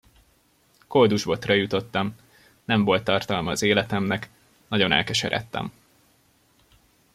[0.87, 2.15] Koldusbotra jutottam,
[2.65, 4.29] nem volt tartalma az életemnek,
[4.67, 5.71] nagyon elkeseredtem.